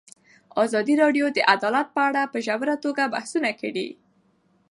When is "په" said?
1.95-2.01, 2.31-2.37